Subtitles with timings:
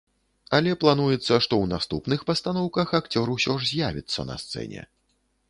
[0.59, 4.81] Але плануецца, што ў наступных пастаноўках акцёр усё ж з'явіцца на сцэне.